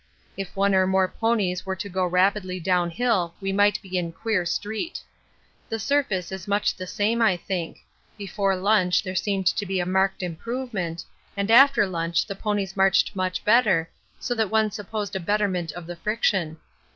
If 0.35 0.55
one 0.55 0.73
or 0.73 0.87
more 0.87 1.07
ponies 1.07 1.63
were 1.63 1.75
to 1.75 1.87
go 1.87 2.03
rapidly 2.07 2.59
down 2.59 2.89
hill 2.89 3.35
we 3.39 3.53
might 3.53 3.79
be 3.83 3.99
in 3.99 4.11
queer 4.11 4.47
street. 4.47 5.03
The 5.69 5.77
surface 5.77 6.31
is 6.31 6.47
much 6.47 6.73
the 6.75 6.87
same 6.87 7.21
I 7.21 7.37
think; 7.37 7.77
before 8.17 8.55
lunch 8.55 9.03
there 9.03 9.13
seemed 9.13 9.45
to 9.45 9.63
be 9.63 9.79
a 9.79 9.85
marked 9.85 10.23
improvement, 10.23 11.05
and 11.37 11.51
after 11.51 11.85
lunch 11.85 12.25
the 12.25 12.33
ponies 12.35 12.75
marched 12.75 13.15
much 13.15 13.45
better, 13.45 13.91
so 14.19 14.33
that 14.33 14.49
one 14.49 14.71
supposed 14.71 15.15
a 15.15 15.19
betterment 15.19 15.71
of 15.73 15.85
the 15.85 15.95
friction. 15.97 16.57